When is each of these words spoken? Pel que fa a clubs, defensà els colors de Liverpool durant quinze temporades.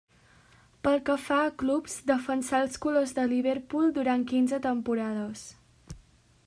Pel 0.85 0.95
que 1.09 1.17
fa 1.25 1.37
a 1.41 1.51
clubs, 1.63 1.97
defensà 2.13 2.63
els 2.67 2.81
colors 2.87 3.15
de 3.19 3.27
Liverpool 3.35 3.95
durant 4.01 4.27
quinze 4.33 4.61
temporades. 4.67 5.45